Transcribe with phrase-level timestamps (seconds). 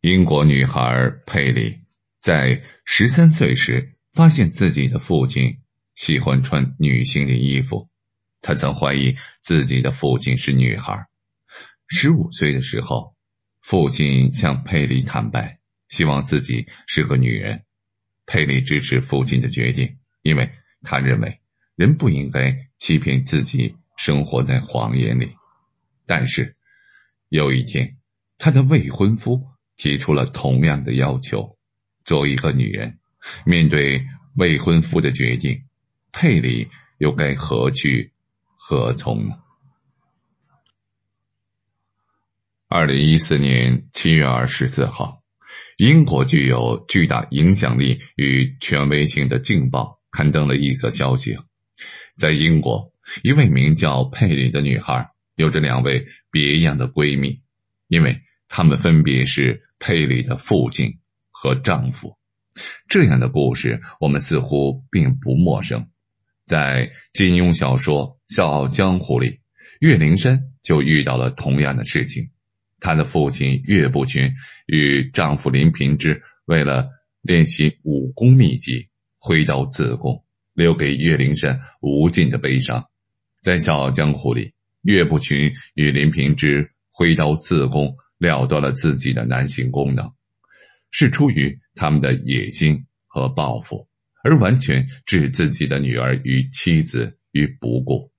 [0.00, 1.82] 英国女孩佩里
[2.22, 5.60] 在十三岁时发现自己的父亲
[5.94, 7.90] 喜欢穿女性的衣服，
[8.40, 11.06] 她曾怀疑自己的父亲是女孩。
[11.86, 13.14] 十五岁的时候，
[13.60, 15.58] 父亲向佩里坦白，
[15.90, 17.64] 希望自己是个女人。
[18.24, 21.40] 佩里支持父亲的决定，因为他认为
[21.76, 25.36] 人不应该欺骗自己，生活在谎言里。
[26.06, 26.56] 但是
[27.28, 27.98] 有一天，
[28.38, 29.49] 他的未婚夫。
[29.80, 31.56] 提出了同样的要求。
[32.04, 32.98] 作为一个女人，
[33.46, 34.04] 面对
[34.36, 35.64] 未婚夫的决定，
[36.12, 36.68] 佩里
[36.98, 38.12] 又该何去
[38.58, 39.36] 何从呢？
[42.68, 45.22] 二零一四年七月二十四号，
[45.78, 51.38] 英国具有巨大影响力与权威性的《镜报》刊登了一则消息：
[52.18, 57.40] 在英国，一位名叫佩里的女孩有着两位别样的闺蜜，
[57.88, 59.68] 因为她们分别是。
[59.80, 62.16] 佩里的父亲和丈夫，
[62.86, 65.88] 这样的故事我们似乎并不陌生。
[66.46, 69.40] 在金庸小说《笑傲江湖》里，
[69.80, 72.30] 岳灵珊就遇到了同样的事情。
[72.78, 74.34] 她的父亲岳不群
[74.66, 76.88] 与丈夫林平之为了
[77.22, 82.86] 练习武功秘籍，挥刀自宫，留给岳灵珊无尽的悲伤。
[83.40, 87.96] 在《笑傲江湖》里，岳不群与林平之挥刀自宫。
[88.20, 90.12] 了断了自己的男性功能，
[90.90, 93.88] 是出于他们的野心和抱负，
[94.22, 98.12] 而完全置自己的女儿与妻子于不顾。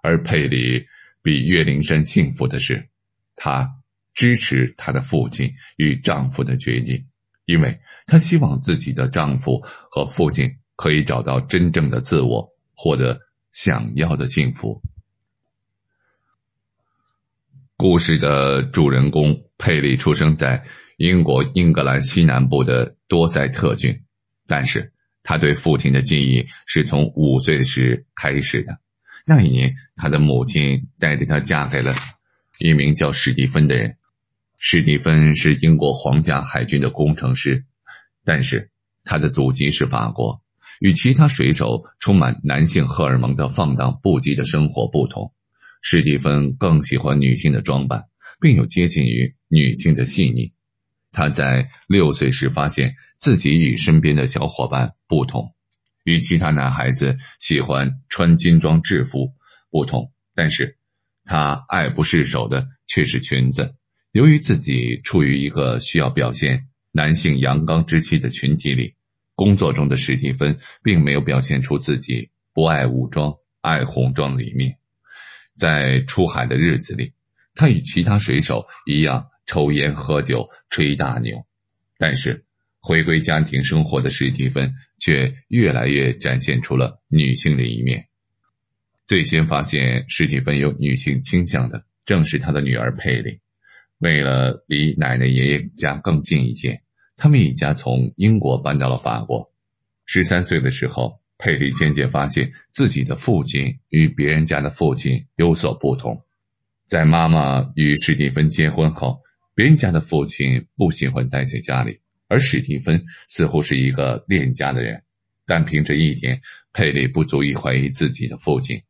[0.00, 0.86] 而佩里
[1.22, 2.88] 比岳灵珊幸福的是，
[3.34, 3.72] 她
[4.14, 7.08] 支持她的父亲与丈夫的决定，
[7.44, 13.18] 因为她希望自己的丈夫和父亲可以找到真正的自我，获得
[13.50, 14.82] 想要的幸福。
[17.82, 20.62] 故事的主人公佩里出生在
[20.96, 24.04] 英国英格兰西南部的多塞特郡，
[24.46, 24.92] 但是
[25.24, 28.78] 他对父亲的记忆是从五岁时开始的。
[29.26, 31.92] 那一年，他的母亲带着他嫁给了
[32.60, 33.96] 一名叫史蒂芬的人。
[34.56, 37.64] 史蒂芬是英国皇家海军的工程师，
[38.24, 38.70] 但是
[39.02, 40.40] 他的祖籍是法国，
[40.78, 45.32] 与其他水手充满男性荷尔蒙的放荡不羁的生活不同。
[45.84, 48.04] 史蒂芬更喜欢女性的装扮，
[48.40, 50.52] 并有接近于女性的细腻。
[51.10, 55.54] 他在六岁时发现自己与身边的小伙伴不同，
[56.04, 59.34] 与其他男孩子喜欢穿军装制服
[59.70, 60.78] 不同，但是
[61.24, 63.74] 他爱不释手的却是裙子。
[64.12, 68.94] 由于自己处于一个需要表现男性阳刚之气的群体里，
[69.34, 74.78] 工作中的史蒂芬并没有表现出自己不爱武装、爱红装的一面。
[75.54, 77.12] 在出海的日子里，
[77.54, 81.46] 他与其他水手一样抽烟喝酒吹大牛，
[81.98, 82.44] 但是
[82.80, 88.08] 回归家庭生活的史蒂芬却越来越展现出了女性的一面。
[89.06, 93.40] 最先发现史蒂芬有女性倾向的，正是他的女儿佩里。
[93.98, 96.82] 为了离奶奶爷爷家更近一些，
[97.16, 99.52] 他们一家从英国搬到了法国。
[100.06, 101.21] 十三岁的时候。
[101.42, 106.24] 佩里渐渐发现自己的父亲与别人家的父亲有所不同。
[106.86, 109.22] 在妈妈与史蒂芬结婚后，
[109.56, 111.98] 别人家的父亲不喜欢待在家里，
[112.28, 115.02] 而史蒂芬似乎是一个恋家的人。
[115.44, 116.42] 但凭着一点，
[116.72, 118.82] 佩里不足以怀疑自己的父亲。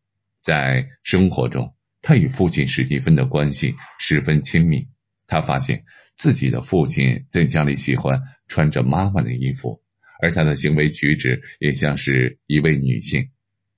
[0.42, 4.88] 在生活中，他与父亲史蒂芬的关系十分亲密。
[5.26, 5.84] 他发现
[6.16, 9.81] 自己的父亲在家里喜欢穿着妈妈的衣服。
[10.22, 13.30] 而他的行为举止也像是一位女性，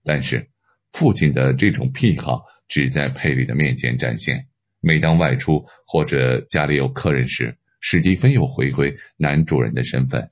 [0.05, 0.51] 但是
[0.93, 4.47] 父亲的这种癖好只在佩里的面前展现。
[4.81, 10.31] 每当外出或者家里有客人时，史蒂芬又回归男主人的身份。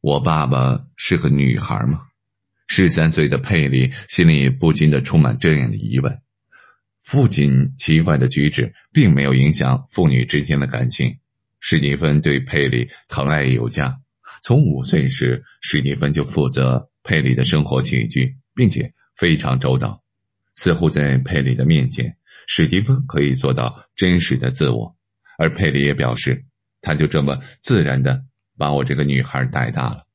[0.00, 2.02] 我爸爸是个女孩吗？
[2.68, 6.22] 十三岁的佩里心里不禁的充满这样的疑问。
[7.02, 11.18] 父亲奇怪的举止并没有影响父女之间的感情。
[11.60, 14.00] 史蒂芬对佩里疼爱有加，
[14.42, 20.02] 从五岁时，史蒂芬就负责佩里的生活起居，并且非常周到。
[20.54, 22.16] 似乎在佩里的面前，
[22.46, 24.96] 史蒂芬可以做到真实的自我，
[25.36, 26.46] 而佩里也表示，
[26.80, 28.24] 他就这么自然的
[28.56, 30.06] 把我这个女孩带大了。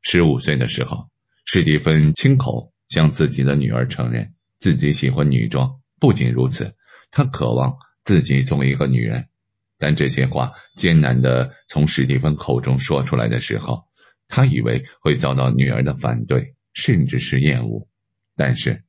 [0.00, 1.10] 十五岁的时候，
[1.44, 5.80] 史蒂芬亲口向自己的女儿承认自己喜欢女装。
[5.98, 6.76] 不仅如此，
[7.10, 9.28] 他渴望自己作为一个女人。
[9.78, 13.84] 但这些话艰难的从史蒂芬口中说出来的时候，
[14.26, 17.88] 他以为会遭到女儿的反对，甚至是厌恶。
[18.36, 18.84] 但是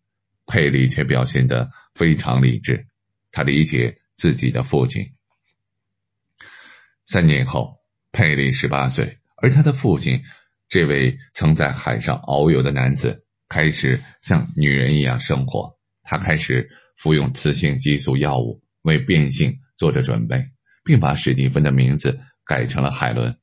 [0.46, 2.88] 佩里却表现得非常理智，
[3.32, 5.14] 他理解自己的父亲。
[7.06, 7.78] 三年后，
[8.12, 10.24] 佩里十八岁，而他的父亲，
[10.68, 15.80] 这位曾在海上遨游的男子，开始像女人一样生活。
[16.04, 20.50] 他开始服用雌性激素药物，为变性做着准备，
[20.90, 23.38] 并把史蒂芬的名字改成了海伦。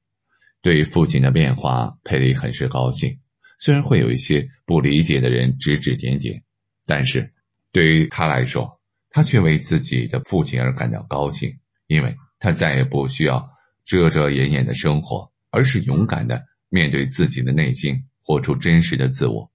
[0.62, 3.20] 对父亲的变化，佩里很是高兴。
[3.60, 6.42] 虽然会有一些不理解的人指指点点，
[6.86, 7.34] 但是
[7.70, 13.48] 对于他来说，他却为自己的父亲而感到高兴，因为他再也不需要。
[13.84, 19.52] 遮遮掩掩的生活，而是勇敢的面对自己的内心，活出真实的自我。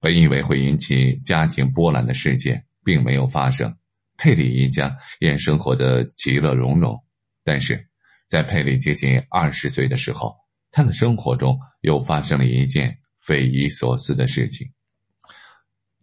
[0.00, 3.76] 本以为会引起家庭波澜的事件，并没有发生。
[4.16, 7.04] 佩里一家也生活的其乐融融。
[7.48, 7.88] 但是
[8.26, 10.36] 在佩里接近二十岁的时候，
[10.70, 14.72] 他的生活中又发生了一件匪夷所思的事情。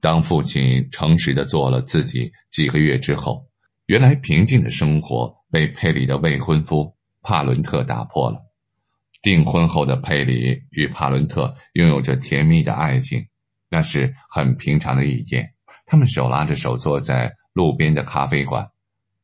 [0.02, 3.48] 当父亲诚实的做了自己几个月之后，
[3.86, 6.96] 原来平静的生活被佩里的未婚夫。
[7.22, 8.42] 帕伦特打破了
[9.22, 13.28] 订婚后的佩里与帕伦特拥有着甜蜜的爱情，
[13.70, 15.54] 那是很平常的一天。
[15.86, 18.70] 他们手拉着手坐在路边的咖啡馆，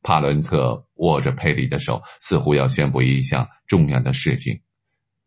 [0.04, 4.62] 帕伦特握着佩里的手，似乎要宣布一项重要的事情。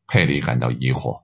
[0.06, 1.22] 佩里感到疑惑：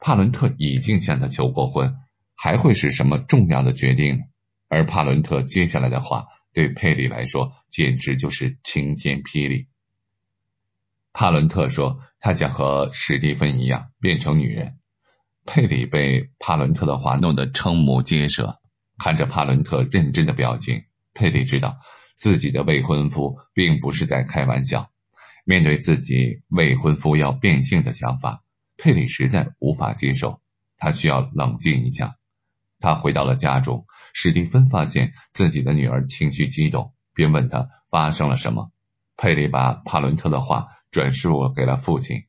[0.00, 1.96] 帕伦特已经向他求过婚，
[2.34, 4.24] 还会是什么重要的决定？
[4.68, 9.68] 而帕伦特接下来的话对佩里来说简直就是晴天霹雳。
[11.12, 14.78] 帕伦特说：“他想和史蒂芬一样变成女人。”
[15.46, 18.58] 佩里被帕伦特的话弄得瞠目结舌，
[18.98, 20.84] 看着帕伦特认真的表情，
[21.14, 21.78] 佩里知道
[22.18, 24.90] 自己的未婚夫并不是在开玩笑。
[25.46, 28.42] 面对自己未婚夫要变性的想法，
[28.76, 30.42] 佩里实在无法接受。
[30.76, 32.16] 他需要冷静一下。
[32.80, 38.70] 他回到了家中，史蒂芬发现自己的女儿情绪激动，便问他发生了什么。
[39.16, 40.68] 佩里把帕伦特的话。
[40.90, 42.24] 转述给了父亲。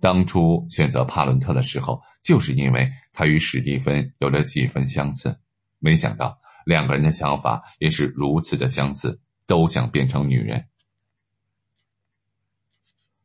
[0.00, 5.40] 当初选择帕伦特的时候，就是因为他与史蒂芬有着几分相似。
[5.80, 10.66] 没想到两个人的想法也是如此的相似，都想变成女人。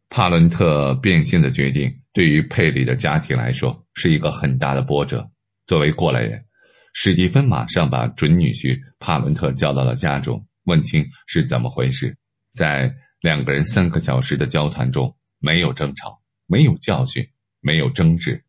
[0.09, 5.31] 帕伦特变性的决定对于佩里的家庭来说是一个很大的波折。
[5.65, 6.45] 作为过来人，
[6.93, 12.17] 史蒂芬马上把准女婿帕伦特叫到了家中，问清是怎么回事。
[12.51, 17.29] 在两个人三个小时的交谈中，没有争吵，没有教训，
[17.61, 18.43] 没有争执。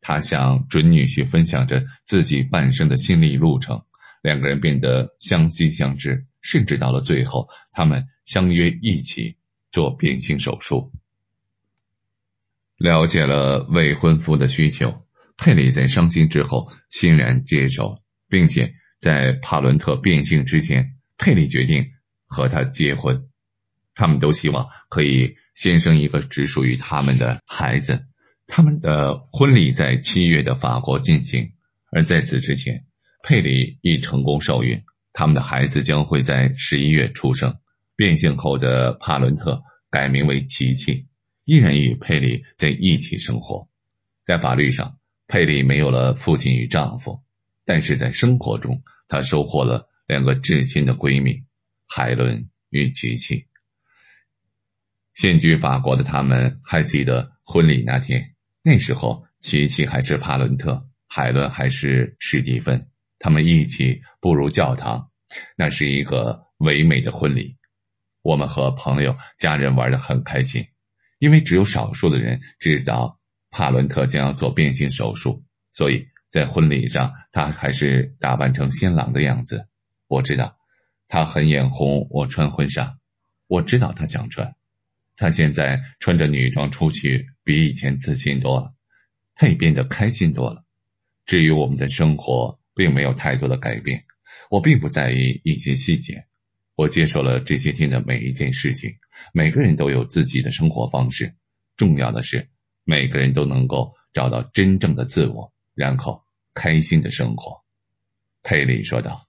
[0.00, 3.84] 他向准女婿分享着自己半生的心理路程，
[4.22, 9.36] 两个人变得相惜相知，甚至到了最后，他们相约一起
[9.70, 10.92] 做变性手术。
[12.76, 15.06] 了解了未婚夫的需求，
[15.36, 21.88] 佩里在伤心之后欣然接受，并且在帕伦特变性之前，佩里决定
[22.26, 23.28] 和他结婚。
[23.94, 28.06] 他们都希望可以先生一个只属于他们的孩子。
[28.46, 31.54] 他们的婚礼在七月的法国进行，
[31.90, 32.86] 而在此之前，
[33.24, 34.84] 佩里已成功受孕。
[35.12, 37.58] 他们的孩子将会在十一月出生。
[37.96, 41.08] 变性后的帕伦特改名为琪琪，
[41.44, 43.68] 依然与佩里在一起生活。
[44.22, 47.24] 在法律上，佩里没有了父亲与丈夫，
[47.64, 51.42] 但是在生活中，她收获了两个至亲的闺蜜
[51.88, 53.46] 海伦与琪琪。
[55.12, 62.88] 现居法国的他们还记得婚礼那天，那时候琪琪还是帕伦特，海伦还是史蒂芬，
[63.18, 65.10] 他们一起步入教堂，
[65.56, 67.56] 那是一个唯美的婚礼。
[68.22, 70.66] 我们和朋友、家人玩得很开心，
[71.18, 73.18] 因为只有少数的人知道
[73.50, 79.68] 帕伦特将要做变性手术，所以在婚礼上他还是打扮成新郎的样子。
[80.06, 80.56] 我知道
[81.06, 82.98] 他很眼红我穿婚纱，
[83.46, 84.54] 我知道他想穿。
[85.16, 88.74] 他现在穿着女装出去，比以前自信多了，
[89.34, 90.64] 他也变得开心多了。
[91.26, 94.04] 至于我们的生活，并没有太多的改变，
[94.50, 96.26] 我并不在意一些细节。
[96.76, 98.98] 我接受了这些天的每一件事情。
[99.34, 101.34] 每个人都有自己的生活方式，
[101.76, 102.50] 重要的是
[102.84, 106.22] 每个人都能够找到真正的自我，然后
[106.54, 107.64] 开心的生活。
[108.44, 109.27] 佩里说道。